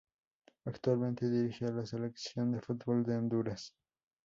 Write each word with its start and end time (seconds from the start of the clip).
Actualmente 0.65 1.29
dirige 1.29 1.65
a 1.65 1.71
la 1.71 1.85
Selección 1.85 2.53
de 2.53 2.59
fútbol 2.61 3.03
de 3.03 3.17
Honduras. 3.17 3.75